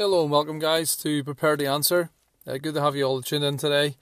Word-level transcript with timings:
Hello 0.00 0.22
and 0.22 0.30
welcome, 0.30 0.58
guys, 0.58 0.96
to 0.96 1.22
Prepare 1.22 1.58
to 1.58 1.66
Answer. 1.66 2.08
Uh, 2.46 2.56
good 2.56 2.72
to 2.72 2.80
have 2.80 2.96
you 2.96 3.04
all 3.04 3.20
tuned 3.20 3.44
in 3.44 3.58
today. 3.58 3.96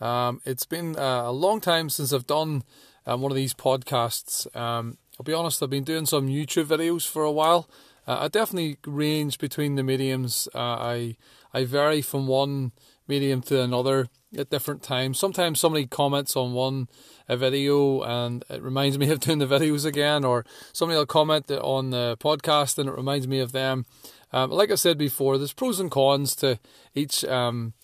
Um, 0.00 0.40
it's 0.46 0.64
been 0.64 0.96
uh, 0.96 1.24
a 1.26 1.30
long 1.30 1.60
time 1.60 1.90
since 1.90 2.10
I've 2.10 2.26
done 2.26 2.64
um, 3.04 3.20
one 3.20 3.30
of 3.30 3.36
these 3.36 3.52
podcasts. 3.52 4.46
Um, 4.56 4.96
I'll 5.20 5.24
be 5.24 5.34
honest, 5.34 5.62
I've 5.62 5.68
been 5.68 5.84
doing 5.84 6.06
some 6.06 6.26
YouTube 6.26 6.64
videos 6.64 7.06
for 7.06 7.22
a 7.22 7.30
while. 7.30 7.68
Uh, 8.08 8.20
I 8.20 8.28
definitely 8.28 8.78
range 8.86 9.36
between 9.36 9.74
the 9.74 9.82
mediums. 9.82 10.48
Uh, 10.54 10.58
I 10.58 11.16
I 11.52 11.66
vary 11.66 12.00
from 12.00 12.26
one 12.26 12.72
medium 13.06 13.42
to 13.42 13.60
another 13.60 14.08
at 14.36 14.50
different 14.50 14.82
times. 14.82 15.18
Sometimes 15.18 15.60
somebody 15.60 15.86
comments 15.86 16.36
on 16.36 16.52
one 16.52 16.88
a 17.28 17.36
video 17.36 18.02
and 18.02 18.44
it 18.50 18.62
reminds 18.62 18.98
me 18.98 19.10
of 19.12 19.20
doing 19.20 19.38
the 19.38 19.46
videos 19.46 19.84
again, 19.84 20.24
or 20.24 20.44
somebody 20.72 20.98
will 20.98 21.06
comment 21.06 21.50
on 21.50 21.90
the 21.90 22.16
podcast 22.20 22.78
and 22.78 22.88
it 22.88 22.96
reminds 22.96 23.26
me 23.28 23.40
of 23.40 23.52
them. 23.52 23.86
Um, 24.32 24.50
like 24.50 24.70
I 24.70 24.76
said 24.76 24.96
before, 24.96 25.36
there's 25.36 25.52
pros 25.52 25.78
and 25.78 25.90
cons 25.90 26.34
to 26.36 26.58
each 26.94 27.24
um, 27.24 27.74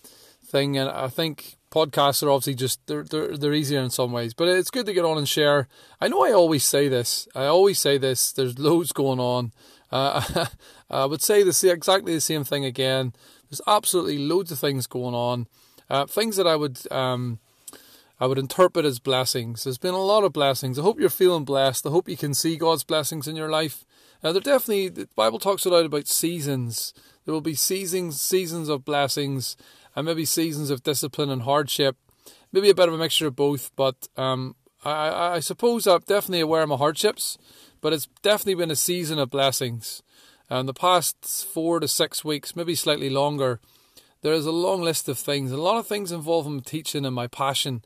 thing, 0.45 0.79
and 0.79 0.89
I 0.89 1.09
think 1.09 1.59
podcasts 1.71 2.23
are 2.23 2.31
obviously 2.31 2.55
just 2.55 2.81
they're, 2.87 3.03
they're 3.03 3.37
they're 3.37 3.53
easier 3.53 3.81
in 3.81 3.91
some 3.91 4.13
ways. 4.13 4.33
But 4.33 4.49
it's 4.49 4.71
good 4.71 4.87
to 4.87 4.95
get 4.95 5.05
on 5.05 5.19
and 5.19 5.29
share. 5.29 5.69
I 6.01 6.09
know 6.09 6.25
I 6.25 6.33
always 6.33 6.65
say 6.65 6.89
this. 6.89 7.29
I 7.35 7.45
always 7.45 7.79
say 7.79 7.99
this. 7.99 8.33
There's 8.33 8.59
loads 8.59 8.93
going 8.93 9.21
on. 9.21 9.53
Uh, 9.93 10.47
I 10.91 11.05
would 11.05 11.23
say 11.23 11.43
the 11.43 11.71
exactly 11.71 12.15
the 12.15 12.21
same 12.21 12.45
thing 12.45 12.65
again. 12.65 13.13
There's 13.51 13.61
absolutely 13.67 14.19
loads 14.19 14.51
of 14.51 14.59
things 14.59 14.87
going 14.87 15.15
on. 15.15 15.47
Uh, 15.91 16.07
things 16.07 16.37
that 16.37 16.47
I 16.47 16.57
would 16.57 16.91
um, 16.93 17.39
I 18.21 18.27
would 18.27 18.39
interpret 18.39 18.85
as 18.85 18.99
blessings. 18.99 19.65
There's 19.65 19.79
been 19.79 19.95
a 19.95 20.03
lot 20.03 20.25
of 20.25 20.33
blessings. 20.33 20.79
I 20.79 20.83
hope 20.83 20.99
you're 20.99 21.09
feeling 21.09 21.45
blessed. 21.45 21.87
I 21.87 21.91
hope 21.91 22.09
you 22.09 22.17
can 22.17 22.35
see 22.35 22.57
God's 22.57 22.85
blessings 22.85 23.29
in 23.29 23.37
your 23.37 23.49
life. 23.49 23.85
Uh, 24.23 24.33
there 24.33 24.41
definitely 24.41 24.89
the 24.89 25.09
Bible 25.15 25.39
talks 25.39 25.65
a 25.65 25.71
lot 25.71 25.85
about 25.85 26.09
seasons. 26.09 26.93
There 27.25 27.33
will 27.33 27.41
be 27.41 27.55
seasons 27.55 28.21
seasons 28.21 28.69
of 28.69 28.85
blessings 28.85 29.57
and 29.95 30.07
maybe 30.07 30.25
seasons 30.25 30.71
of 30.71 30.83
discipline 30.83 31.31
and 31.31 31.43
hardship. 31.43 31.97
Maybe 32.53 32.71
a 32.71 32.75
bit 32.75 32.89
of 32.89 32.95
a 32.95 32.99
mixture 32.99 33.29
of 33.29 33.37
both. 33.37 33.71
But 33.77 34.09
um, 34.17 34.57
I, 34.85 35.35
I 35.35 35.41
suppose 35.41 35.87
I'm 35.87 36.01
definitely 36.01 36.41
aware 36.41 36.63
of 36.63 36.69
my 36.69 36.77
hardships. 36.77 37.39
But 37.81 37.93
it's 37.93 38.09
definitely 38.23 38.57
been 38.57 38.71
a 38.73 38.77
season 38.77 39.19
of 39.21 39.31
blessings. 39.31 40.03
And 40.51 40.69
the 40.69 40.75
past 40.75 41.47
four 41.47 41.79
to 41.79 41.87
six 41.87 42.25
weeks, 42.25 42.57
maybe 42.57 42.75
slightly 42.75 43.11
longer, 43.11 43.61
there 44.23 44.33
is 44.33 44.47
a 44.47 44.53
long 44.53 44.83
list 44.83 45.09
of 45.09 45.19
things. 45.19 45.53
A 45.53 45.57
lot 45.57 45.79
of 45.79 45.87
things 45.87 46.13
involving 46.13 46.61
teaching 46.61 47.05
and 47.05 47.15
my 47.15 47.27
passion. 47.27 47.85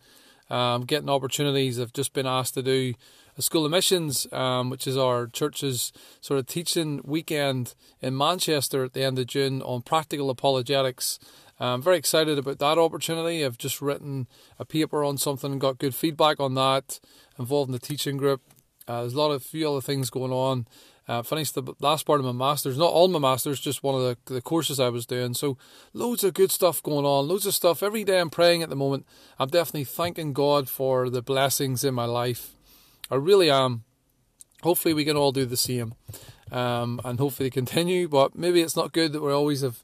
Um, 0.50 0.82
getting 0.82 1.08
opportunities. 1.08 1.80
I've 1.80 1.94
just 1.94 2.12
been 2.12 2.26
asked 2.26 2.54
to 2.54 2.62
do 2.62 2.92
a 3.38 3.42
School 3.42 3.64
of 3.64 3.70
Missions, 3.70 4.26
um, 4.32 4.68
which 4.68 4.86
is 4.86 4.98
our 4.98 5.26
church's 5.26 5.92
sort 6.20 6.38
of 6.38 6.46
teaching 6.46 7.00
weekend 7.04 7.74
in 8.02 8.16
Manchester 8.16 8.84
at 8.84 8.92
the 8.92 9.02
end 9.02 9.18
of 9.18 9.26
June 9.26 9.62
on 9.62 9.80
practical 9.80 10.28
apologetics. 10.28 11.18
I'm 11.58 11.80
very 11.80 11.96
excited 11.96 12.38
about 12.38 12.58
that 12.58 12.76
opportunity. 12.76 13.44
I've 13.44 13.56
just 13.56 13.80
written 13.80 14.26
a 14.58 14.64
paper 14.64 15.04
on 15.04 15.16
something 15.16 15.52
and 15.52 15.60
got 15.60 15.78
good 15.78 15.94
feedback 15.94 16.40
on 16.40 16.54
that, 16.54 17.00
involved 17.38 17.68
in 17.68 17.72
the 17.72 17.78
teaching 17.78 18.16
group. 18.16 18.42
Uh, 18.86 19.00
there's 19.00 19.14
a 19.14 19.18
lot 19.18 19.30
of 19.30 19.42
few 19.42 19.70
other 19.70 19.80
things 19.80 20.10
going 20.10 20.32
on. 20.32 20.66
Uh, 21.08 21.20
finished 21.20 21.54
the 21.54 21.74
last 21.80 22.06
part 22.06 22.20
of 22.20 22.26
my 22.26 22.32
masters, 22.32 22.78
not 22.78 22.92
all 22.92 23.08
my 23.08 23.18
masters, 23.18 23.58
just 23.58 23.82
one 23.82 23.94
of 23.94 24.02
the, 24.02 24.34
the 24.34 24.40
courses 24.40 24.78
I 24.78 24.88
was 24.88 25.04
doing. 25.04 25.34
So 25.34 25.58
loads 25.92 26.22
of 26.22 26.32
good 26.34 26.52
stuff 26.52 26.80
going 26.82 27.04
on, 27.04 27.26
loads 27.26 27.44
of 27.44 27.54
stuff 27.54 27.82
every 27.82 28.04
day. 28.04 28.20
I'm 28.20 28.30
praying 28.30 28.62
at 28.62 28.68
the 28.68 28.76
moment. 28.76 29.04
I'm 29.38 29.48
definitely 29.48 29.84
thanking 29.84 30.32
God 30.32 30.68
for 30.68 31.10
the 31.10 31.20
blessings 31.20 31.82
in 31.82 31.92
my 31.92 32.04
life. 32.04 32.52
I 33.10 33.16
really 33.16 33.50
am. 33.50 33.82
Hopefully, 34.62 34.94
we 34.94 35.04
can 35.04 35.16
all 35.16 35.32
do 35.32 35.44
the 35.44 35.56
same, 35.56 35.94
um, 36.52 37.00
and 37.04 37.18
hopefully 37.18 37.50
continue. 37.50 38.06
But 38.06 38.36
maybe 38.36 38.60
it's 38.60 38.76
not 38.76 38.92
good 38.92 39.12
that 39.12 39.22
we 39.22 39.32
always 39.32 39.62
have 39.62 39.82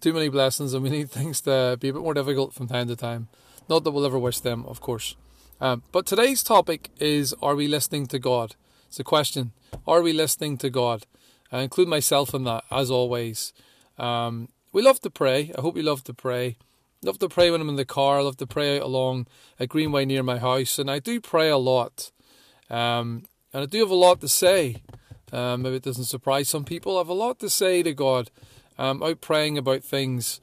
too 0.00 0.12
many 0.12 0.28
blessings, 0.28 0.72
and 0.72 0.84
we 0.84 0.90
need 0.90 1.10
things 1.10 1.40
to 1.42 1.76
be 1.80 1.88
a 1.88 1.92
bit 1.92 2.02
more 2.02 2.14
difficult 2.14 2.54
from 2.54 2.68
time 2.68 2.86
to 2.86 2.96
time. 2.96 3.26
Not 3.68 3.82
that 3.82 3.90
we'll 3.90 4.06
ever 4.06 4.18
wish 4.18 4.38
them, 4.38 4.64
of 4.66 4.80
course. 4.80 5.16
Um, 5.60 5.82
but 5.92 6.06
today's 6.06 6.42
topic 6.42 6.90
is: 6.98 7.34
Are 7.42 7.54
we 7.54 7.68
listening 7.68 8.06
to 8.08 8.18
God? 8.18 8.56
It's 8.88 8.98
a 8.98 9.04
question. 9.04 9.52
Are 9.86 10.00
we 10.00 10.12
listening 10.12 10.56
to 10.58 10.70
God? 10.70 11.06
I 11.52 11.60
include 11.60 11.88
myself 11.88 12.32
in 12.32 12.44
that, 12.44 12.64
as 12.70 12.90
always. 12.90 13.52
Um, 13.98 14.48
we 14.72 14.82
love 14.82 15.00
to 15.00 15.10
pray. 15.10 15.52
I 15.56 15.60
hope 15.60 15.76
you 15.76 15.82
love 15.82 16.02
to 16.04 16.14
pray. 16.14 16.56
Love 17.02 17.18
to 17.18 17.28
pray 17.28 17.50
when 17.50 17.60
I'm 17.60 17.68
in 17.68 17.76
the 17.76 17.84
car. 17.84 18.18
I 18.18 18.22
love 18.22 18.36
to 18.38 18.46
pray 18.46 18.76
out 18.76 18.84
along 18.84 19.26
a 19.58 19.66
greenway 19.66 20.04
near 20.04 20.22
my 20.22 20.38
house, 20.38 20.78
and 20.78 20.90
I 20.90 20.98
do 20.98 21.20
pray 21.20 21.50
a 21.50 21.58
lot. 21.58 22.10
Um, 22.70 23.24
and 23.52 23.62
I 23.62 23.66
do 23.66 23.80
have 23.80 23.90
a 23.90 23.94
lot 23.94 24.20
to 24.20 24.28
say. 24.28 24.82
Um, 25.32 25.62
maybe 25.62 25.76
it 25.76 25.82
doesn't 25.82 26.04
surprise 26.04 26.48
some 26.48 26.64
people. 26.64 26.96
I 26.96 27.00
have 27.00 27.08
a 27.08 27.14
lot 27.14 27.38
to 27.40 27.50
say 27.50 27.82
to 27.82 27.92
God. 27.92 28.30
Um, 28.78 29.02
out 29.02 29.20
praying 29.20 29.58
about 29.58 29.84
things, 29.84 30.40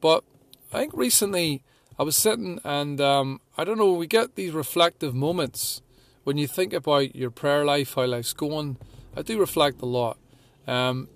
but 0.00 0.24
I 0.72 0.78
think 0.78 0.94
recently 0.94 1.62
I 1.98 2.04
was 2.04 2.16
sitting 2.16 2.58
and 2.64 2.98
um, 3.02 3.40
I 3.56 3.64
don't 3.64 3.78
know. 3.78 3.92
We 3.92 4.06
get 4.06 4.34
these 4.34 4.52
reflective 4.52 5.14
moments 5.14 5.82
when 6.24 6.36
you 6.36 6.46
think 6.46 6.72
about 6.72 7.14
your 7.14 7.30
prayer 7.30 7.64
life, 7.64 7.94
how 7.94 8.04
life's 8.04 8.32
going, 8.32 8.76
I 9.16 9.22
do 9.22 9.38
reflect 9.38 9.80
a 9.80 9.86
lot. 9.86 10.18
Um, 10.66 11.08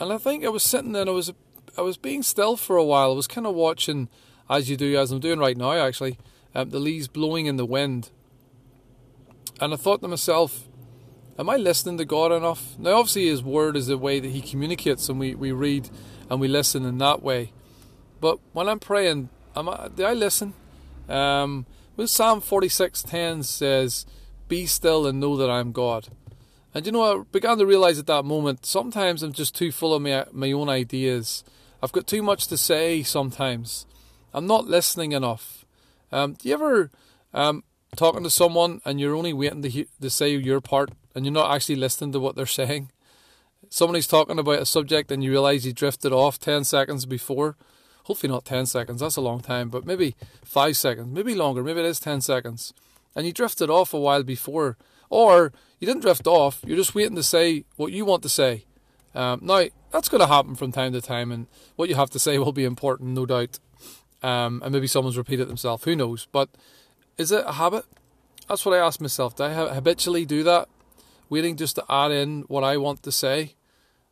and 0.00 0.12
I 0.12 0.18
think 0.18 0.44
I 0.44 0.48
was 0.48 0.62
sitting 0.62 0.92
there 0.92 1.02
and 1.02 1.10
I 1.10 1.14
was 1.14 1.32
I 1.78 1.82
was 1.82 1.96
being 1.96 2.22
still 2.22 2.56
for 2.56 2.76
a 2.76 2.84
while. 2.84 3.12
I 3.12 3.14
was 3.14 3.26
kind 3.26 3.46
of 3.46 3.54
watching, 3.54 4.08
as 4.48 4.70
you 4.70 4.76
do, 4.76 4.98
as 4.98 5.12
I'm 5.12 5.20
doing 5.20 5.38
right 5.38 5.56
now, 5.56 5.72
actually, 5.72 6.18
um, 6.54 6.70
the 6.70 6.78
leaves 6.78 7.06
blowing 7.06 7.46
in 7.46 7.56
the 7.56 7.66
wind. 7.66 8.10
And 9.60 9.74
I 9.74 9.76
thought 9.76 10.00
to 10.02 10.08
myself, 10.08 10.64
am 11.38 11.50
I 11.50 11.56
listening 11.56 11.98
to 11.98 12.04
God 12.04 12.32
enough? 12.32 12.78
Now, 12.78 12.94
obviously, 12.98 13.26
His 13.28 13.42
Word 13.42 13.76
is 13.76 13.88
the 13.88 13.98
way 13.98 14.20
that 14.20 14.30
He 14.30 14.40
communicates, 14.40 15.08
and 15.08 15.20
we, 15.20 15.34
we 15.34 15.52
read 15.52 15.90
and 16.30 16.40
we 16.40 16.48
listen 16.48 16.84
in 16.84 16.98
that 16.98 17.22
way. 17.22 17.52
But 18.20 18.38
when 18.52 18.68
I'm 18.68 18.80
praying, 18.80 19.28
am 19.54 19.68
I, 19.68 19.88
do 19.94 20.04
I 20.04 20.14
listen? 20.14 20.54
Um, 21.08 21.66
well, 21.96 22.06
Psalm 22.06 22.40
46:10 22.40 23.44
says, 23.44 24.06
be 24.48 24.66
still 24.66 25.06
and 25.06 25.18
know 25.18 25.36
that 25.36 25.50
I'm 25.50 25.72
God. 25.72 26.08
And 26.74 26.84
you 26.84 26.92
know, 26.92 27.20
I 27.20 27.24
began 27.32 27.58
to 27.58 27.66
realize 27.66 27.98
at 27.98 28.06
that 28.06 28.24
moment, 28.24 28.66
sometimes 28.66 29.22
I'm 29.22 29.32
just 29.32 29.54
too 29.54 29.72
full 29.72 29.94
of 29.94 30.02
my, 30.02 30.26
my 30.30 30.52
own 30.52 30.68
ideas. 30.68 31.42
I've 31.82 31.92
got 31.92 32.06
too 32.06 32.22
much 32.22 32.46
to 32.48 32.56
say 32.56 33.02
sometimes. 33.02 33.86
I'm 34.34 34.46
not 34.46 34.66
listening 34.66 35.12
enough. 35.12 35.64
Um, 36.12 36.34
do 36.34 36.48
you 36.48 36.54
ever 36.54 36.90
um, 37.32 37.64
talking 37.96 38.22
to 38.24 38.30
someone 38.30 38.80
and 38.84 39.00
you're 39.00 39.16
only 39.16 39.32
waiting 39.32 39.62
to, 39.62 39.68
he- 39.70 39.88
to 40.00 40.10
say 40.10 40.36
your 40.36 40.60
part 40.60 40.90
and 41.14 41.24
you're 41.24 41.32
not 41.32 41.54
actually 41.54 41.76
listening 41.76 42.12
to 42.12 42.20
what 42.20 42.36
they're 42.36 42.46
saying? 42.46 42.90
Somebody's 43.70 44.06
talking 44.06 44.38
about 44.38 44.60
a 44.60 44.66
subject 44.66 45.10
and 45.10 45.24
you 45.24 45.30
realize 45.30 45.66
you 45.66 45.72
drifted 45.72 46.12
off 46.12 46.38
10 46.38 46.64
seconds 46.64 47.06
before. 47.06 47.56
Hopefully 48.06 48.32
not 48.32 48.44
10 48.44 48.66
seconds, 48.66 49.00
that's 49.00 49.16
a 49.16 49.20
long 49.20 49.40
time, 49.40 49.68
but 49.68 49.84
maybe 49.84 50.16
5 50.44 50.76
seconds, 50.76 51.12
maybe 51.12 51.34
longer, 51.34 51.62
maybe 51.62 51.80
it 51.80 51.86
is 51.86 52.00
10 52.00 52.20
seconds 52.20 52.72
and 53.16 53.26
you 53.26 53.32
drifted 53.32 53.70
off 53.70 53.94
a 53.94 53.98
while 53.98 54.22
before, 54.22 54.76
or 55.08 55.52
you 55.80 55.86
didn't 55.86 56.02
drift 56.02 56.26
off, 56.26 56.60
you're 56.64 56.76
just 56.76 56.94
waiting 56.94 57.16
to 57.16 57.22
say 57.22 57.64
what 57.76 57.90
you 57.90 58.04
want 58.04 58.22
to 58.22 58.28
say. 58.28 58.66
Um, 59.14 59.40
now, 59.42 59.64
that's 59.90 60.10
going 60.10 60.20
to 60.20 60.26
happen 60.26 60.54
from 60.54 60.70
time 60.70 60.92
to 60.92 61.00
time, 61.00 61.32
and 61.32 61.46
what 61.76 61.88
you 61.88 61.94
have 61.94 62.10
to 62.10 62.18
say 62.18 62.38
will 62.38 62.52
be 62.52 62.64
important, 62.64 63.10
no 63.10 63.24
doubt. 63.24 63.58
Um, 64.22 64.60
and 64.62 64.72
maybe 64.72 64.86
someone's 64.86 65.16
repeated 65.16 65.48
themselves, 65.48 65.84
who 65.84 65.96
knows? 65.96 66.28
But 66.30 66.50
is 67.16 67.32
it 67.32 67.44
a 67.46 67.52
habit? 67.52 67.86
That's 68.48 68.64
what 68.66 68.76
I 68.76 68.86
ask 68.86 69.00
myself. 69.00 69.34
Do 69.34 69.44
I 69.44 69.52
habitually 69.74 70.26
do 70.26 70.42
that? 70.42 70.68
Waiting 71.30 71.56
just 71.56 71.76
to 71.76 71.84
add 71.88 72.12
in 72.12 72.42
what 72.42 72.62
I 72.62 72.76
want 72.76 73.02
to 73.04 73.12
say? 73.12 73.54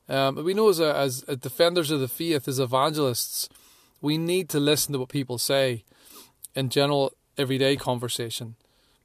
Um, 0.08 0.42
we 0.42 0.54
know 0.54 0.70
as, 0.70 0.80
a, 0.80 0.96
as 0.96 1.24
a 1.28 1.36
defenders 1.36 1.90
of 1.90 2.00
the 2.00 2.08
faith, 2.08 2.48
as 2.48 2.58
evangelists, 2.58 3.48
we 4.04 4.18
need 4.18 4.50
to 4.50 4.60
listen 4.60 4.92
to 4.92 4.98
what 4.98 5.08
people 5.08 5.38
say 5.38 5.82
in 6.54 6.68
general 6.68 7.14
everyday 7.38 7.74
conversation. 7.74 8.54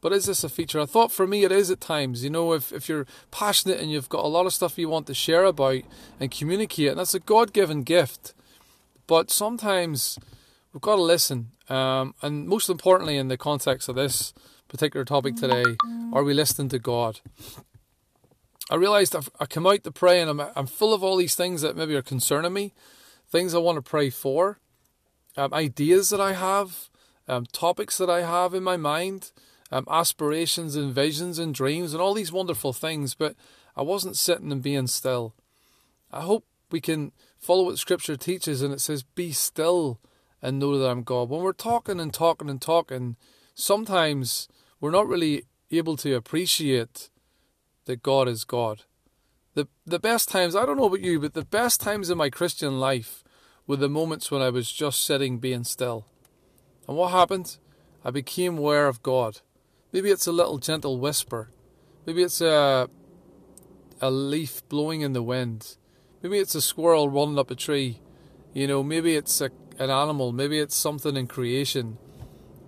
But 0.01 0.11
is 0.11 0.25
this 0.25 0.43
a 0.43 0.49
feature? 0.49 0.81
I 0.81 0.85
thought 0.85 1.09
for 1.09 1.25
me 1.25 1.45
it 1.45 1.53
is 1.53 1.71
at 1.71 1.79
times. 1.79 2.21
You 2.21 2.29
know, 2.29 2.51
if, 2.51 2.73
if 2.73 2.89
you're 2.89 3.05
passionate 3.31 3.79
and 3.79 3.89
you've 3.89 4.09
got 4.09 4.25
a 4.25 4.27
lot 4.27 4.45
of 4.45 4.53
stuff 4.53 4.77
you 4.77 4.89
want 4.89 5.07
to 5.07 5.13
share 5.13 5.45
about 5.45 5.83
and 6.19 6.29
communicate, 6.29 6.89
and 6.89 6.99
that's 6.99 7.13
a 7.13 7.21
God 7.21 7.53
given 7.53 7.83
gift. 7.83 8.33
But 9.07 9.31
sometimes 9.31 10.19
we've 10.74 10.81
got 10.81 10.97
to 10.97 11.01
listen. 11.01 11.51
Um, 11.69 12.13
and 12.21 12.45
most 12.47 12.69
importantly, 12.69 13.15
in 13.15 13.29
the 13.29 13.38
context 13.38 13.88
of 13.88 13.95
this 13.95 14.33
particular 14.68 15.06
topic 15.06 15.38
today, 15.38 15.63
are 16.12 16.24
we 16.25 16.33
listening 16.33 16.68
to 16.69 16.79
God? 16.79 17.21
I 18.69 18.75
realized 18.75 19.15
I've, 19.15 19.29
I 19.39 19.45
come 19.45 19.65
out 19.65 19.85
to 19.85 19.91
pray 19.91 20.19
and 20.19 20.29
I'm, 20.29 20.41
I'm 20.57 20.68
full 20.68 20.94
of 20.94 21.06
all 21.06 21.15
these 21.15 21.35
things 21.35 21.62
that 21.62 21.77
maybe 21.77 21.95
are 21.95 22.01
concerning 22.01 22.51
me, 22.51 22.74
things 23.29 23.56
I 23.56 23.59
want 23.59 23.77
to 23.77 23.81
pray 23.81 24.09
for, 24.09 24.59
um, 25.37 25.53
ideas 25.53 26.09
that 26.09 26.21
I 26.21 26.33
have, 26.33 26.89
um, 27.27 27.45
topics 27.51 27.97
that 27.97 28.09
I 28.09 28.21
have 28.21 28.53
in 28.53 28.63
my 28.63 28.77
mind 28.77 29.31
um, 29.71 29.85
aspirations 29.89 30.75
and 30.75 30.93
visions 30.93 31.39
and 31.39 31.53
dreams 31.53 31.93
and 31.93 32.01
all 32.01 32.13
these 32.13 32.31
wonderful 32.31 32.73
things, 32.73 33.13
but 33.13 33.35
I 33.75 33.81
wasn't 33.81 34.17
sitting 34.17 34.51
and 34.51 34.61
being 34.61 34.87
still. 34.87 35.35
I 36.11 36.21
hope 36.21 36.45
we 36.71 36.81
can 36.81 37.11
follow 37.37 37.65
what 37.65 37.79
Scripture 37.79 38.17
teaches, 38.17 38.61
and 38.61 38.73
it 38.73 38.81
says, 38.81 39.03
Be 39.03 39.31
still 39.31 39.99
and 40.41 40.59
know 40.59 40.77
that 40.77 40.89
I'm 40.89 41.03
God. 41.03 41.29
When 41.29 41.41
we're 41.41 41.53
talking 41.53 41.99
and 41.99 42.13
talking 42.13 42.49
and 42.49 42.61
talking, 42.61 43.15
sometimes 43.53 44.47
we're 44.79 44.91
not 44.91 45.07
really 45.07 45.43
able 45.71 45.97
to 45.97 46.15
appreciate 46.15 47.09
that 47.85 48.01
God 48.01 48.27
is 48.27 48.43
God. 48.43 48.83
The, 49.53 49.67
the 49.85 49.99
best 49.99 50.29
times, 50.29 50.55
I 50.55 50.65
don't 50.65 50.77
know 50.77 50.85
about 50.85 51.01
you, 51.01 51.19
but 51.19 51.33
the 51.33 51.45
best 51.45 51.81
times 51.81 52.09
in 52.09 52.17
my 52.17 52.29
Christian 52.29 52.79
life 52.79 53.23
were 53.69 53.75
the 53.75 53.88
moments 53.88 54.31
when 54.31 54.42
I 54.42 54.50
was 54.50 54.71
just 54.71 55.06
sitting 55.06 55.38
being 55.38 55.63
still. 55.63 56.07
And 56.88 56.98
what 56.98 57.12
happened? 57.12 57.57
I 58.04 58.10
became 58.10 58.57
aware 58.57 58.88
of 58.88 59.04
God. 59.04 59.42
Maybe 59.94 60.10
it's 60.10 60.25
a 60.25 60.31
little 60.31 60.57
gentle 60.57 60.98
whisper. 60.98 61.51
Maybe 62.07 62.24
it's 62.24 62.42
a 62.42 62.89
a 64.01 64.10
leaf 64.10 64.68
blowing 64.69 65.01
in 65.01 65.13
the 65.13 65.21
wind. 65.21 65.77
Maybe 66.24 66.39
it's 66.39 66.56
a 66.56 66.63
squirrel 66.63 67.10
running 67.10 67.38
up 67.38 67.51
a 67.51 67.56
tree. 67.56 68.00
You 68.54 68.66
know, 68.66 68.81
maybe 68.81 69.16
it's 69.16 69.39
a, 69.39 69.51
an 69.77 69.92
animal. 69.92 70.31
Maybe 70.31 70.57
it's 70.57 70.75
something 70.75 71.15
in 71.15 71.27
creation. 71.27 72.00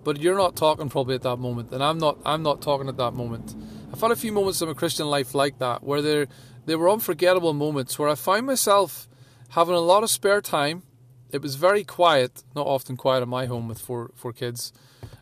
But 0.04 0.20
you're 0.20 0.38
not 0.38 0.54
talking 0.54 0.88
probably 0.88 1.16
at 1.16 1.22
that 1.22 1.38
moment, 1.38 1.72
and 1.72 1.82
I'm 1.82 1.98
not. 1.98 2.18
I'm 2.24 2.44
not 2.44 2.62
talking 2.62 2.88
at 2.88 2.96
that 2.98 3.14
moment. 3.14 3.56
I've 3.92 4.00
had 4.00 4.12
a 4.12 4.16
few 4.16 4.30
moments 4.30 4.62
in 4.62 4.68
my 4.68 4.74
Christian 4.74 5.06
life 5.06 5.34
like 5.34 5.58
that, 5.58 5.82
where 5.82 6.00
there 6.00 6.28
there 6.64 6.78
were 6.78 6.88
unforgettable 6.88 7.54
moments 7.54 7.98
where 7.98 8.08
I 8.08 8.14
found 8.14 8.46
myself 8.46 9.08
having 9.48 9.74
a 9.74 9.80
lot 9.80 10.04
of 10.04 10.10
spare 10.10 10.40
time 10.40 10.84
it 11.32 11.42
was 11.42 11.56
very 11.56 11.82
quiet, 11.82 12.42
not 12.54 12.66
often 12.66 12.96
quiet 12.96 13.22
in 13.22 13.28
my 13.28 13.46
home 13.46 13.68
with 13.68 13.80
four 13.80 14.10
four 14.14 14.32
kids 14.32 14.72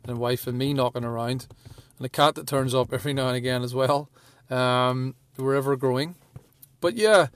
and 0.02 0.16
a 0.16 0.20
wife 0.20 0.46
and 0.46 0.58
me 0.58 0.74
knocking 0.74 1.04
around, 1.04 1.46
and 1.98 2.06
a 2.06 2.08
cat 2.08 2.34
that 2.34 2.46
turns 2.46 2.74
up 2.74 2.92
every 2.92 3.12
now 3.12 3.28
and 3.28 3.36
again 3.36 3.62
as 3.62 3.74
well. 3.74 4.10
Um, 4.50 5.14
we're 5.36 5.54
ever 5.54 5.76
growing, 5.76 6.16
but 6.80 6.96
yeah, 6.96 7.28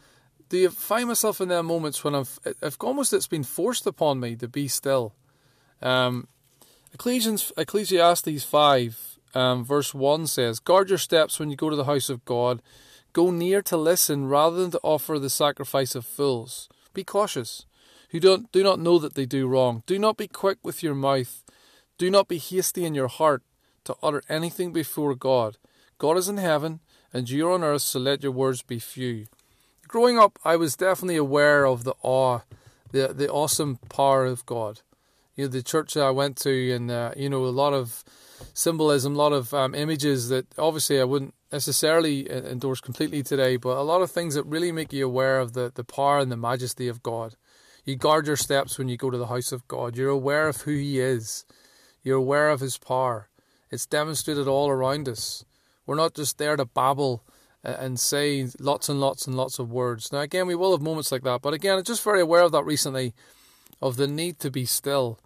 do 0.48 0.58
you 0.58 0.70
find 0.70 1.08
myself 1.08 1.40
in 1.40 1.48
there 1.48 1.62
moments 1.62 2.04
when 2.04 2.14
I've 2.14 2.38
I've 2.62 2.76
almost 2.80 3.12
it's 3.12 3.26
been 3.26 3.44
forced 3.44 3.86
upon 3.86 4.20
me 4.20 4.36
to 4.36 4.48
be 4.48 4.68
still. 4.68 5.14
Um, 5.80 6.28
Ecclesiastes 6.92 7.52
Ecclesiastes 7.56 8.44
five 8.44 9.18
um, 9.34 9.64
verse 9.64 9.94
one 9.94 10.26
says, 10.26 10.60
"Guard 10.60 10.88
your 10.88 10.98
steps 10.98 11.38
when 11.38 11.50
you 11.50 11.56
go 11.56 11.70
to 11.70 11.76
the 11.76 11.84
house 11.84 12.08
of 12.10 12.24
God. 12.24 12.62
Go 13.12 13.30
near 13.30 13.62
to 13.62 13.76
listen 13.76 14.26
rather 14.26 14.56
than 14.56 14.72
to 14.72 14.80
offer 14.82 15.18
the 15.18 15.30
sacrifice 15.30 15.94
of 15.94 16.04
fools. 16.04 16.68
Be 16.92 17.04
cautious." 17.04 17.66
Who 18.14 18.20
don't, 18.20 18.52
do 18.52 18.62
not 18.62 18.78
know 18.78 19.00
that 19.00 19.14
they 19.14 19.26
do 19.26 19.48
wrong. 19.48 19.82
Do 19.86 19.98
not 19.98 20.16
be 20.16 20.28
quick 20.28 20.58
with 20.62 20.84
your 20.84 20.94
mouth. 20.94 21.42
Do 21.98 22.12
not 22.12 22.28
be 22.28 22.38
hasty 22.38 22.84
in 22.84 22.94
your 22.94 23.08
heart 23.08 23.42
to 23.82 23.96
utter 24.04 24.22
anything 24.28 24.72
before 24.72 25.16
God. 25.16 25.58
God 25.98 26.16
is 26.16 26.28
in 26.28 26.36
heaven, 26.36 26.78
and 27.12 27.28
you 27.28 27.48
are 27.48 27.50
on 27.54 27.64
earth, 27.64 27.82
so 27.82 27.98
let 27.98 28.22
your 28.22 28.30
words 28.30 28.62
be 28.62 28.78
few. 28.78 29.26
Growing 29.88 30.16
up, 30.16 30.38
I 30.44 30.54
was 30.54 30.76
definitely 30.76 31.16
aware 31.16 31.66
of 31.66 31.82
the 31.82 31.94
awe, 32.02 32.42
the 32.92 33.08
the 33.08 33.28
awesome 33.28 33.78
power 33.88 34.24
of 34.26 34.46
God. 34.46 34.82
You 35.34 35.46
know, 35.46 35.48
the 35.48 35.64
church 35.64 35.96
I 35.96 36.10
went 36.10 36.36
to, 36.42 36.70
and 36.70 36.92
uh, 36.92 37.14
you 37.16 37.28
know, 37.28 37.44
a 37.44 37.48
lot 37.48 37.72
of 37.72 38.04
symbolism, 38.52 39.16
a 39.16 39.18
lot 39.18 39.32
of 39.32 39.52
um, 39.52 39.74
images 39.74 40.28
that 40.28 40.46
obviously 40.56 41.00
I 41.00 41.04
wouldn't 41.04 41.34
necessarily 41.50 42.30
endorse 42.30 42.80
completely 42.80 43.24
today, 43.24 43.56
but 43.56 43.76
a 43.76 43.82
lot 43.82 44.02
of 44.02 44.12
things 44.12 44.36
that 44.36 44.44
really 44.44 44.70
make 44.70 44.92
you 44.92 45.04
aware 45.04 45.40
of 45.40 45.54
the, 45.54 45.72
the 45.74 45.82
power 45.82 46.20
and 46.20 46.30
the 46.30 46.36
majesty 46.36 46.86
of 46.86 47.02
God. 47.02 47.34
You 47.84 47.96
guard 47.96 48.26
your 48.26 48.36
steps 48.36 48.78
when 48.78 48.88
you 48.88 48.96
go 48.96 49.10
to 49.10 49.18
the 49.18 49.26
house 49.26 49.52
of 49.52 49.68
God. 49.68 49.96
You're 49.96 50.10
aware 50.10 50.48
of 50.48 50.62
who 50.62 50.72
He 50.72 51.00
is. 51.00 51.44
You're 52.02 52.18
aware 52.18 52.50
of 52.50 52.60
His 52.60 52.78
power. 52.78 53.28
It's 53.70 53.86
demonstrated 53.86 54.48
all 54.48 54.70
around 54.70 55.08
us. 55.08 55.44
We're 55.86 55.96
not 55.96 56.14
just 56.14 56.38
there 56.38 56.56
to 56.56 56.64
babble 56.64 57.22
uh, 57.64 57.76
and 57.78 58.00
say 58.00 58.48
lots 58.58 58.88
and 58.88 59.00
lots 59.00 59.26
and 59.26 59.36
lots 59.36 59.58
of 59.58 59.70
words. 59.70 60.12
Now, 60.12 60.20
again, 60.20 60.46
we 60.46 60.54
will 60.54 60.72
have 60.72 60.80
moments 60.80 61.12
like 61.12 61.22
that, 61.22 61.42
but 61.42 61.54
again, 61.54 61.78
I'm 61.78 61.84
just 61.84 62.04
very 62.04 62.20
aware 62.20 62.42
of 62.42 62.52
that 62.52 62.64
recently, 62.64 63.14
of 63.82 63.96
the 63.96 64.06
need 64.06 64.38
to 64.40 64.50
be 64.50 64.64
still 64.64 65.18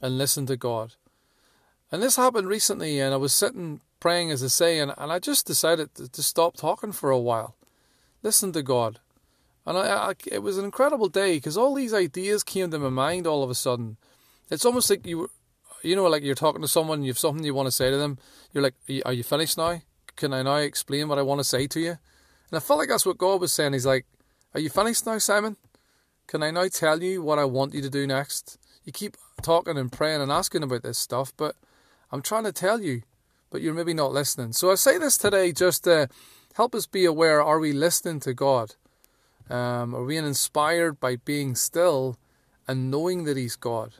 and 0.00 0.16
listen 0.16 0.46
to 0.46 0.56
God. 0.56 0.94
And 1.92 2.02
this 2.02 2.16
happened 2.16 2.48
recently, 2.48 2.98
and 3.00 3.12
I 3.12 3.18
was 3.18 3.34
sitting 3.34 3.80
praying, 3.98 4.30
as 4.30 4.42
I 4.42 4.46
say, 4.46 4.78
and, 4.78 4.94
and 4.96 5.12
I 5.12 5.18
just 5.18 5.46
decided 5.46 5.94
to, 5.96 6.08
to 6.08 6.22
stop 6.22 6.56
talking 6.56 6.92
for 6.92 7.10
a 7.10 7.18
while. 7.18 7.56
Listen 8.22 8.52
to 8.52 8.62
God. 8.62 9.00
And 9.70 9.78
I, 9.78 10.08
I, 10.08 10.14
it 10.26 10.40
was 10.40 10.58
an 10.58 10.64
incredible 10.64 11.08
day 11.08 11.36
because 11.36 11.56
all 11.56 11.76
these 11.76 11.94
ideas 11.94 12.42
came 12.42 12.72
to 12.72 12.78
my 12.80 12.88
mind 12.88 13.24
all 13.24 13.44
of 13.44 13.50
a 13.50 13.54
sudden. 13.54 13.98
It's 14.50 14.64
almost 14.64 14.90
like 14.90 15.06
you, 15.06 15.30
you 15.84 15.94
know, 15.94 16.08
like 16.08 16.24
you're 16.24 16.34
talking 16.34 16.60
to 16.60 16.66
someone, 16.66 17.04
you 17.04 17.10
have 17.10 17.18
something 17.20 17.44
you 17.44 17.54
want 17.54 17.68
to 17.68 17.70
say 17.70 17.88
to 17.88 17.96
them. 17.96 18.18
You're 18.52 18.64
like, 18.64 18.74
"Are 19.04 19.12
you 19.12 19.22
finished 19.22 19.56
now? 19.56 19.80
Can 20.16 20.34
I 20.34 20.42
now 20.42 20.56
explain 20.56 21.06
what 21.06 21.20
I 21.20 21.22
want 21.22 21.38
to 21.38 21.44
say 21.44 21.68
to 21.68 21.78
you?" 21.78 21.90
And 21.90 22.54
I 22.54 22.58
felt 22.58 22.80
like 22.80 22.88
that's 22.88 23.06
what 23.06 23.16
God 23.16 23.40
was 23.40 23.52
saying. 23.52 23.74
He's 23.74 23.86
like, 23.86 24.06
"Are 24.54 24.60
you 24.60 24.70
finished 24.70 25.06
now, 25.06 25.18
Simon? 25.18 25.56
Can 26.26 26.42
I 26.42 26.50
now 26.50 26.66
tell 26.66 27.00
you 27.00 27.22
what 27.22 27.38
I 27.38 27.44
want 27.44 27.72
you 27.72 27.80
to 27.82 27.88
do 27.88 28.08
next? 28.08 28.58
You 28.82 28.90
keep 28.90 29.16
talking 29.40 29.78
and 29.78 29.92
praying 29.92 30.20
and 30.20 30.32
asking 30.32 30.64
about 30.64 30.82
this 30.82 30.98
stuff, 30.98 31.32
but 31.36 31.54
I'm 32.10 32.22
trying 32.22 32.42
to 32.42 32.52
tell 32.52 32.82
you, 32.82 33.02
but 33.50 33.62
you're 33.62 33.74
maybe 33.74 33.94
not 33.94 34.12
listening." 34.12 34.52
So 34.52 34.72
I 34.72 34.74
say 34.74 34.98
this 34.98 35.16
today 35.16 35.52
just 35.52 35.84
to 35.84 36.08
help 36.54 36.74
us 36.74 36.86
be 36.86 37.04
aware: 37.04 37.40
Are 37.40 37.60
we 37.60 37.72
listening 37.72 38.18
to 38.26 38.34
God? 38.34 38.74
Um, 39.48 39.94
are 39.94 40.04
we 40.04 40.16
inspired 40.16 41.00
by 41.00 41.16
being 41.16 41.54
still 41.54 42.16
and 42.68 42.90
knowing 42.90 43.24
that 43.24 43.36
He's 43.36 43.56
God? 43.56 43.94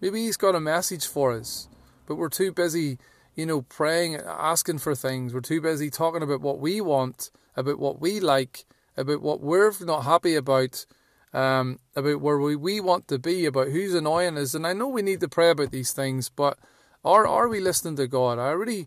Maybe 0.00 0.24
He's 0.24 0.36
got 0.36 0.54
a 0.54 0.60
message 0.60 1.06
for 1.06 1.32
us, 1.32 1.68
but 2.06 2.16
we're 2.16 2.28
too 2.28 2.52
busy, 2.52 2.98
you 3.34 3.46
know, 3.46 3.62
praying, 3.62 4.16
asking 4.16 4.78
for 4.78 4.94
things. 4.94 5.32
We're 5.32 5.40
too 5.40 5.60
busy 5.60 5.90
talking 5.90 6.22
about 6.22 6.40
what 6.40 6.58
we 6.58 6.80
want, 6.80 7.30
about 7.56 7.78
what 7.78 8.00
we 8.00 8.20
like, 8.20 8.64
about 8.96 9.22
what 9.22 9.40
we're 9.40 9.72
not 9.80 10.04
happy 10.04 10.34
about, 10.34 10.84
um, 11.32 11.78
about 11.96 12.20
where 12.20 12.38
we, 12.38 12.56
we 12.56 12.80
want 12.80 13.08
to 13.08 13.18
be, 13.18 13.46
about 13.46 13.68
who's 13.68 13.94
annoying 13.94 14.36
us. 14.36 14.54
And 14.54 14.66
I 14.66 14.72
know 14.72 14.88
we 14.88 15.02
need 15.02 15.20
to 15.20 15.28
pray 15.28 15.50
about 15.50 15.70
these 15.70 15.92
things, 15.92 16.28
but 16.28 16.58
are 17.04 17.26
are 17.26 17.48
we 17.48 17.60
listening 17.60 17.96
to 17.96 18.06
God? 18.06 18.38
I 18.38 18.50
really 18.50 18.86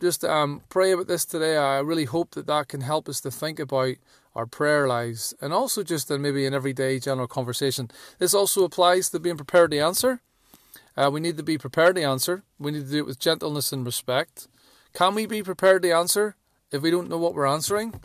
just 0.00 0.24
um, 0.24 0.62
pray 0.68 0.92
about 0.92 1.06
this 1.06 1.24
today. 1.24 1.56
I 1.56 1.78
really 1.78 2.04
hope 2.04 2.32
that 2.32 2.46
that 2.46 2.68
can 2.68 2.80
help 2.80 3.08
us 3.08 3.20
to 3.22 3.30
think 3.30 3.58
about 3.58 3.96
our 4.34 4.46
prayer 4.46 4.88
lives 4.88 5.32
and 5.40 5.52
also 5.52 5.82
just 5.82 6.10
in 6.10 6.22
maybe 6.22 6.44
an 6.44 6.54
everyday 6.54 6.98
general 6.98 7.28
conversation. 7.28 7.90
This 8.18 8.34
also 8.34 8.64
applies 8.64 9.10
to 9.10 9.20
being 9.20 9.36
prepared 9.36 9.70
to 9.70 9.78
answer. 9.78 10.20
Uh, 10.96 11.10
we 11.12 11.20
need 11.20 11.36
to 11.36 11.42
be 11.42 11.58
prepared 11.58 11.96
to 11.96 12.02
answer. 12.02 12.42
We 12.58 12.72
need 12.72 12.86
to 12.86 12.90
do 12.90 12.98
it 12.98 13.06
with 13.06 13.18
gentleness 13.18 13.72
and 13.72 13.86
respect. 13.86 14.48
Can 14.92 15.14
we 15.14 15.26
be 15.26 15.42
prepared 15.42 15.82
to 15.82 15.90
answer 15.90 16.36
if 16.70 16.82
we 16.82 16.90
don't 16.90 17.08
know 17.08 17.18
what 17.18 17.34
we're 17.34 17.46
answering? 17.46 18.00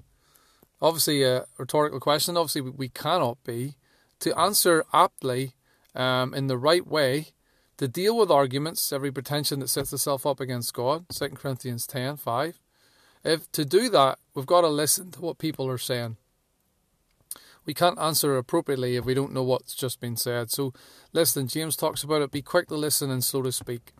Obviously, 0.81 1.23
a 1.23 1.45
rhetorical 1.57 1.99
question. 1.99 2.37
Obviously, 2.37 2.61
we 2.61 2.89
cannot 2.89 3.43
be. 3.43 3.75
To 4.21 4.37
answer 4.37 4.83
aptly 4.93 5.53
um, 5.95 6.33
in 6.33 6.47
the 6.47 6.57
right 6.57 6.85
way, 6.85 7.29
to 7.79 7.87
deal 7.87 8.17
with 8.17 8.29
arguments, 8.29 8.91
every 8.91 9.09
pretension 9.09 9.61
that 9.61 9.69
sets 9.69 9.93
itself 9.93 10.25
up 10.25 10.41
against 10.41 10.73
God, 10.73 11.05
2 11.09 11.29
Corinthians 11.29 11.87
10 11.87 12.17
5. 12.17 12.59
If 13.23 13.49
to 13.53 13.63
do 13.63 13.87
that, 13.89 14.19
we've 14.35 14.45
got 14.45 14.61
to 14.61 14.67
listen 14.67 15.11
to 15.11 15.21
what 15.21 15.37
people 15.37 15.65
are 15.69 15.77
saying. 15.77 16.17
We 17.65 17.73
can't 17.73 17.97
answer 17.97 18.35
appropriately 18.35 18.97
if 18.97 19.05
we 19.05 19.13
don't 19.13 19.33
know 19.33 19.43
what's 19.43 19.75
just 19.75 20.01
been 20.01 20.17
said. 20.17 20.51
So, 20.51 20.73
listen, 21.13 21.47
James 21.47 21.77
talks 21.77 22.03
about 22.03 22.21
it 22.21 22.31
be 22.31 22.41
quick 22.41 22.67
to 22.67 22.75
listen 22.75 23.09
and 23.09 23.23
slow 23.23 23.43
to 23.43 23.51
speak. 23.51 23.93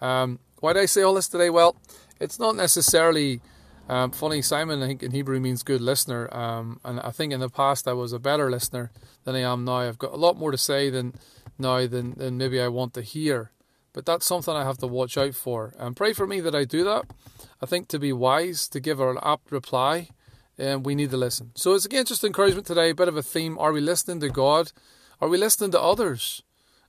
Um, 0.00 0.38
why 0.60 0.72
did 0.72 0.82
I 0.82 0.86
say 0.86 1.02
all 1.02 1.14
this 1.14 1.28
today? 1.28 1.50
Well, 1.50 1.76
it's 2.18 2.38
not 2.38 2.56
necessarily 2.56 3.42
um, 3.90 4.10
funny. 4.10 4.40
Simon, 4.40 4.82
I 4.82 4.86
think 4.86 5.02
in 5.02 5.10
Hebrew 5.10 5.38
means 5.38 5.62
good 5.62 5.82
listener. 5.82 6.34
Um, 6.34 6.80
and 6.82 6.98
I 7.00 7.10
think 7.10 7.34
in 7.34 7.40
the 7.40 7.50
past 7.50 7.86
I 7.88 7.92
was 7.92 8.14
a 8.14 8.18
better 8.18 8.50
listener 8.50 8.90
than 9.24 9.34
I 9.34 9.40
am 9.40 9.64
now. 9.64 9.76
I've 9.76 9.98
got 9.98 10.12
a 10.12 10.16
lot 10.16 10.38
more 10.38 10.50
to 10.50 10.58
say 10.58 10.88
than 10.88 11.14
now 11.58 11.86
than, 11.86 12.14
than 12.16 12.38
maybe 12.38 12.60
I 12.60 12.68
want 12.68 12.94
to 12.94 13.02
hear. 13.02 13.52
But 13.92 14.06
that's 14.06 14.26
something 14.26 14.54
I 14.54 14.64
have 14.64 14.78
to 14.78 14.86
watch 14.86 15.16
out 15.18 15.34
for. 15.34 15.74
And 15.78 15.96
pray 15.96 16.12
for 16.12 16.26
me 16.26 16.40
that 16.40 16.54
I 16.54 16.64
do 16.64 16.84
that. 16.84 17.06
I 17.60 17.66
think 17.66 17.88
to 17.88 17.98
be 17.98 18.12
wise, 18.12 18.68
to 18.68 18.80
give 18.80 18.98
her 18.98 19.10
an 19.10 19.18
apt 19.22 19.50
reply, 19.50 20.10
um, 20.58 20.82
we 20.82 20.94
need 20.94 21.10
to 21.10 21.16
listen. 21.16 21.52
So 21.54 21.74
it's 21.74 21.86
again 21.86 22.04
just 22.04 22.24
encouragement 22.24 22.66
today, 22.66 22.90
a 22.90 22.94
bit 22.94 23.08
of 23.08 23.16
a 23.16 23.22
theme. 23.22 23.58
Are 23.58 23.72
we 23.72 23.80
listening 23.80 24.20
to 24.20 24.28
God? 24.28 24.72
Are 25.20 25.28
we 25.28 25.38
listening 25.38 25.70
to 25.72 25.80
others? 25.80 26.42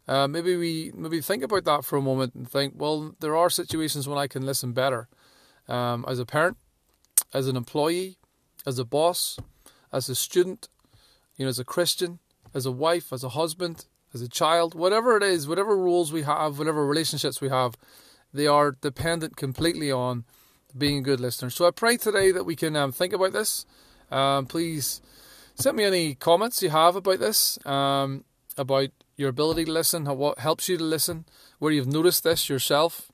Uh, 0.07 0.27
maybe 0.27 0.55
we 0.55 0.91
maybe 0.95 1.21
think 1.21 1.43
about 1.43 1.65
that 1.65 1.85
for 1.85 1.97
a 1.97 2.01
moment 2.01 2.33
and 2.33 2.49
think, 2.49 2.73
well, 2.75 3.15
there 3.19 3.35
are 3.35 3.49
situations 3.49 4.07
when 4.07 4.17
I 4.17 4.27
can 4.27 4.45
listen 4.45 4.73
better. 4.73 5.07
Um, 5.67 6.03
as 6.07 6.17
a 6.17 6.25
parent, 6.25 6.57
as 7.31 7.47
an 7.47 7.55
employee, 7.55 8.17
as 8.65 8.79
a 8.79 8.85
boss, 8.85 9.37
as 9.93 10.09
a 10.09 10.15
student, 10.15 10.67
you 11.35 11.45
know, 11.45 11.49
as 11.49 11.59
a 11.59 11.63
Christian, 11.63 12.19
as 12.55 12.65
a 12.65 12.71
wife, 12.71 13.13
as 13.13 13.23
a 13.23 13.29
husband, 13.29 13.85
as 14.13 14.21
a 14.21 14.29
child, 14.29 14.75
whatever 14.75 15.17
it 15.17 15.23
is, 15.23 15.47
whatever 15.47 15.77
rules 15.77 16.11
we 16.11 16.23
have, 16.23 16.57
whatever 16.57 16.85
relationships 16.85 17.41
we 17.41 17.49
have, 17.49 17.75
they 18.33 18.47
are 18.47 18.71
dependent 18.71 19.35
completely 19.35 19.91
on 19.91 20.23
being 20.77 20.99
a 20.99 21.01
good 21.01 21.19
listener. 21.19 21.49
So 21.49 21.67
I 21.67 21.71
pray 21.71 21.97
today 21.97 22.31
that 22.31 22.45
we 22.45 22.55
can 22.55 22.75
um, 22.75 22.91
think 22.91 23.13
about 23.13 23.33
this. 23.33 23.65
Um, 24.11 24.45
please 24.45 25.01
send 25.55 25.77
me 25.77 25.83
any 25.83 26.15
comments 26.15 26.61
you 26.61 26.69
have 26.69 26.95
about 26.95 27.19
this, 27.19 27.59
um, 27.65 28.23
about 28.57 28.89
your 29.17 29.29
ability 29.29 29.65
to 29.65 29.71
listen, 29.71 30.05
what 30.05 30.39
helps 30.39 30.69
you 30.69 30.77
to 30.77 30.83
listen, 30.83 31.25
where 31.59 31.71
you've 31.71 31.87
noticed 31.87 32.23
this 32.23 32.49
yourself. 32.49 33.11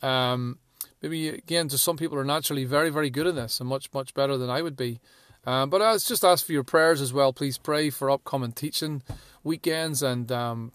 Um, 0.00 0.58
maybe 1.02 1.28
again, 1.28 1.68
to 1.68 1.78
some 1.78 1.96
people 1.96 2.18
are 2.18 2.24
naturally 2.24 2.64
very, 2.64 2.90
very 2.90 3.10
good 3.10 3.26
at 3.26 3.34
this 3.34 3.60
and 3.60 3.68
much, 3.68 3.92
much 3.92 4.14
better 4.14 4.36
than 4.36 4.50
I 4.50 4.62
would 4.62 4.76
be. 4.76 5.00
Um, 5.44 5.70
but 5.70 5.82
I 5.82 5.94
just 5.94 6.24
ask 6.24 6.46
for 6.46 6.52
your 6.52 6.64
prayers 6.64 7.00
as 7.00 7.12
well. 7.12 7.32
Please 7.32 7.58
pray 7.58 7.90
for 7.90 8.10
upcoming 8.10 8.52
teaching 8.52 9.02
weekends 9.42 10.02
and 10.02 10.30
um, 10.30 10.72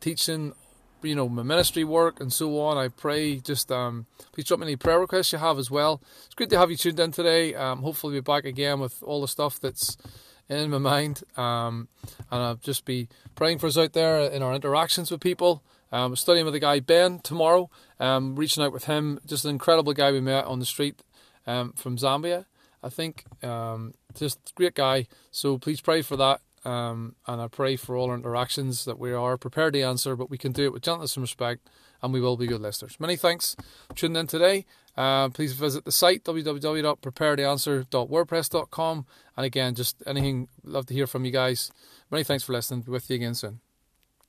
teaching, 0.00 0.54
you 1.02 1.14
know, 1.14 1.28
my 1.28 1.42
ministry 1.42 1.84
work 1.84 2.20
and 2.20 2.32
so 2.32 2.60
on. 2.60 2.76
I 2.76 2.88
pray 2.88 3.36
just 3.36 3.70
um, 3.70 4.06
please 4.32 4.46
drop 4.46 4.60
me 4.60 4.66
any 4.66 4.76
prayer 4.76 4.98
requests 4.98 5.32
you 5.32 5.38
have 5.38 5.58
as 5.58 5.70
well. 5.70 6.02
It's 6.26 6.34
great 6.34 6.50
to 6.50 6.58
have 6.58 6.70
you 6.70 6.76
tuned 6.76 6.98
in 6.98 7.12
today. 7.12 7.54
Um, 7.54 7.82
hopefully, 7.82 8.14
be 8.14 8.20
back 8.20 8.44
again 8.44 8.80
with 8.80 9.02
all 9.02 9.20
the 9.20 9.28
stuff 9.28 9.60
that's 9.60 9.96
in 10.48 10.70
my 10.70 10.78
mind, 10.78 11.22
um, 11.36 11.88
and 12.30 12.42
I'll 12.42 12.54
just 12.56 12.84
be 12.84 13.08
praying 13.34 13.58
for 13.58 13.66
us 13.66 13.76
out 13.76 13.92
there 13.92 14.20
in 14.20 14.42
our 14.42 14.54
interactions 14.54 15.10
with 15.10 15.20
people. 15.20 15.62
Um, 15.90 16.16
studying 16.16 16.44
with 16.44 16.54
a 16.54 16.60
guy 16.60 16.80
Ben 16.80 17.18
tomorrow, 17.20 17.70
um, 17.98 18.36
reaching 18.36 18.62
out 18.62 18.74
with 18.74 18.84
him. 18.84 19.20
Just 19.24 19.46
an 19.46 19.50
incredible 19.50 19.94
guy 19.94 20.12
we 20.12 20.20
met 20.20 20.44
on 20.44 20.58
the 20.58 20.66
street 20.66 21.02
um, 21.46 21.72
from 21.72 21.96
Zambia, 21.96 22.44
I 22.82 22.88
think. 22.88 23.24
Um, 23.42 23.94
just 24.14 24.54
great 24.54 24.74
guy. 24.74 25.06
So 25.30 25.58
please 25.58 25.80
pray 25.80 26.02
for 26.02 26.16
that. 26.16 26.40
Um, 26.64 27.14
and 27.26 27.40
I 27.40 27.48
pray 27.48 27.74
for 27.76 27.96
all 27.96 28.10
our 28.10 28.16
interactions 28.16 28.84
that 28.84 28.98
we 28.98 29.12
are 29.12 29.38
prepared 29.38 29.74
to 29.74 29.82
answer, 29.82 30.16
but 30.16 30.30
we 30.30 30.38
can 30.38 30.52
do 30.52 30.64
it 30.64 30.72
with 30.72 30.82
gentleness 30.82 31.16
and 31.16 31.22
respect, 31.22 31.68
and 32.02 32.12
we 32.12 32.20
will 32.20 32.36
be 32.36 32.46
good 32.46 32.60
listeners. 32.60 32.96
Many 32.98 33.16
thanks 33.16 33.54
for 33.88 33.96
tuning 33.96 34.16
in 34.16 34.26
today. 34.26 34.66
Uh, 34.96 35.28
please 35.28 35.52
visit 35.52 35.84
the 35.84 35.92
site 35.92 36.24
www.preparetoanswer.wordpress.com. 36.24 39.06
And 39.36 39.46
again, 39.46 39.76
just 39.76 40.02
anything, 40.06 40.48
love 40.64 40.86
to 40.86 40.94
hear 40.94 41.06
from 41.06 41.24
you 41.24 41.30
guys. 41.30 41.70
Many 42.10 42.24
thanks 42.24 42.42
for 42.42 42.52
listening. 42.52 42.80
Be 42.80 42.90
with 42.90 43.08
you 43.08 43.14
again 43.16 43.34
soon. 43.34 43.67